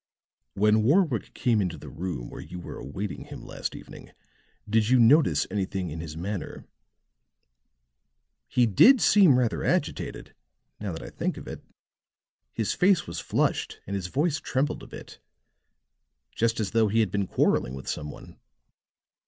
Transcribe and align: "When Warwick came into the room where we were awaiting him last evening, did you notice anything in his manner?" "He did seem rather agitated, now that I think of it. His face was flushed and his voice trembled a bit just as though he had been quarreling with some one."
"When 0.55 0.81
Warwick 0.81 1.31
came 1.35 1.61
into 1.61 1.77
the 1.77 1.87
room 1.91 2.31
where 2.31 2.43
we 2.43 2.55
were 2.55 2.79
awaiting 2.79 3.25
him 3.25 3.45
last 3.45 3.75
evening, 3.75 4.09
did 4.67 4.89
you 4.89 4.99
notice 4.99 5.45
anything 5.51 5.91
in 5.91 5.99
his 5.99 6.17
manner?" 6.17 6.65
"He 8.47 8.65
did 8.65 8.99
seem 8.99 9.37
rather 9.37 9.63
agitated, 9.63 10.33
now 10.79 10.91
that 10.93 11.03
I 11.03 11.11
think 11.11 11.37
of 11.37 11.47
it. 11.47 11.63
His 12.51 12.73
face 12.73 13.05
was 13.05 13.19
flushed 13.19 13.79
and 13.85 13.95
his 13.95 14.07
voice 14.07 14.39
trembled 14.39 14.81
a 14.81 14.87
bit 14.87 15.19
just 16.31 16.59
as 16.59 16.71
though 16.71 16.87
he 16.87 17.01
had 17.01 17.11
been 17.11 17.27
quarreling 17.27 17.75
with 17.75 17.87
some 17.87 18.09
one." 18.09 18.39